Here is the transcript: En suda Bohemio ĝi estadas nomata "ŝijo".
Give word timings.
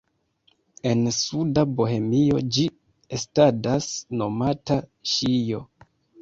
En 0.91 1.01
suda 1.17 1.63
Bohemio 1.79 2.39
ĝi 2.55 2.65
estadas 3.19 3.91
nomata 4.23 4.81
"ŝijo". 5.13 5.63